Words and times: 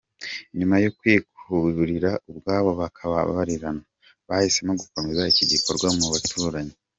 Nyuma 0.57 0.75
yo 0.83 0.89
kwihurira 0.97 2.09
ubwabo 2.31 2.69
bakababarirana, 2.79 3.83
bahisemo 4.27 4.71
gukomeza 4.81 5.29
iki 5.31 5.43
gikorwa 5.51 5.87
mu 5.97 6.05
bo 6.09 6.11
baturanye. 6.15 6.73